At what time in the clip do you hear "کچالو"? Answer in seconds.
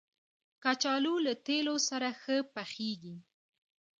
0.63-1.15